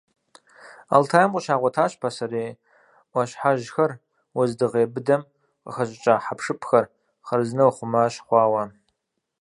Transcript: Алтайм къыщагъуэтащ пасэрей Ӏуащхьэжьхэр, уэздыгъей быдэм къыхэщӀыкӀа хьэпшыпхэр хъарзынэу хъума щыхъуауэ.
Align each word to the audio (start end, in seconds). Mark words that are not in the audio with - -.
Алтайм 0.95 1.29
къыщагъуэтащ 1.33 1.91
пасэрей 2.01 2.51
Ӏуащхьэжьхэр, 3.11 3.91
уэздыгъей 4.35 4.87
быдэм 4.93 5.21
къыхэщӀыкӀа 5.63 6.15
хьэпшыпхэр 6.25 6.85
хъарзынэу 7.27 7.71
хъума 7.75 8.03
щыхъуауэ. 8.13 8.63